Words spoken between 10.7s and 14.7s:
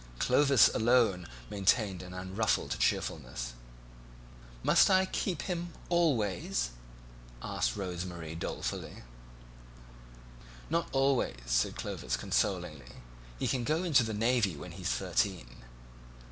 "Not always," said Clovis consolingly; "he can go into the Navy